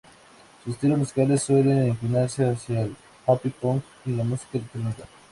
[0.65, 2.95] Sus estilos musicales suelen inclinarse hacia el
[3.27, 5.03] happy punk y la música electrónica.